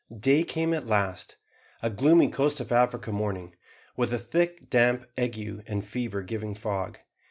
[0.19, 1.35] Day came at last,
[1.83, 3.53] a gloomy coast of Africa morning,
[3.95, 6.97] with a thick damp ague and fever giving fog.